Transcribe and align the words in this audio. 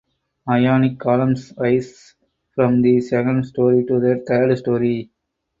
Ionic 0.49 0.97
columns 0.97 1.53
rise 1.59 2.15
from 2.55 2.81
the 2.81 2.99
second 3.01 3.43
story 3.43 3.85
to 3.85 3.99
the 3.99 4.25
third 4.27 4.57
story. 4.57 5.11